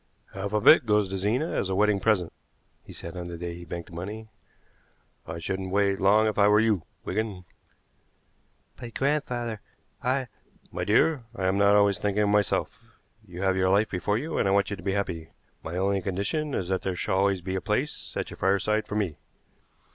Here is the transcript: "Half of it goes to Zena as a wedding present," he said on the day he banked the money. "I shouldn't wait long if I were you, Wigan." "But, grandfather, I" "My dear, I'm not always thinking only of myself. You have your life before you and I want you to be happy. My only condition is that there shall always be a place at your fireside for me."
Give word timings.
"Half 0.33 0.53
of 0.53 0.67
it 0.67 0.87
goes 0.87 1.09
to 1.09 1.17
Zena 1.19 1.51
as 1.51 1.69
a 1.69 1.75
wedding 1.75 1.99
present," 1.99 2.33
he 2.83 2.91
said 2.91 3.15
on 3.15 3.27
the 3.27 3.37
day 3.37 3.53
he 3.53 3.65
banked 3.65 3.89
the 3.91 3.95
money. 3.95 4.29
"I 5.27 5.37
shouldn't 5.37 5.69
wait 5.71 6.01
long 6.01 6.25
if 6.25 6.39
I 6.39 6.47
were 6.47 6.59
you, 6.59 6.81
Wigan." 7.05 7.45
"But, 8.77 8.95
grandfather, 8.95 9.61
I" 10.01 10.25
"My 10.71 10.85
dear, 10.85 11.25
I'm 11.35 11.59
not 11.59 11.75
always 11.75 11.99
thinking 11.99 12.23
only 12.23 12.31
of 12.31 12.33
myself. 12.33 12.79
You 13.27 13.43
have 13.43 13.55
your 13.55 13.69
life 13.69 13.91
before 13.91 14.17
you 14.17 14.39
and 14.39 14.47
I 14.47 14.51
want 14.53 14.71
you 14.71 14.75
to 14.75 14.81
be 14.81 14.93
happy. 14.93 15.33
My 15.61 15.77
only 15.77 16.01
condition 16.01 16.55
is 16.55 16.67
that 16.69 16.81
there 16.81 16.95
shall 16.95 17.19
always 17.19 17.41
be 17.41 17.53
a 17.53 17.61
place 17.61 18.17
at 18.17 18.31
your 18.31 18.37
fireside 18.37 18.87
for 18.87 18.95
me." 18.95 19.17